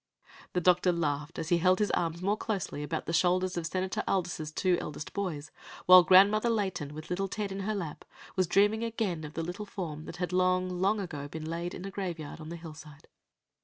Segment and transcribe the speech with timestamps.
[0.53, 4.03] The doctor laughed as he held his arms more closely about the shoulders of Senator
[4.07, 5.51] Aldis's two eldest boys;
[5.85, 8.03] while "Grandmother Layton," with little Ted in her lap,
[8.35, 11.83] was dreaming again of the little form that had long, long ago been laid in
[11.83, 13.09] the graveyard on the hillside.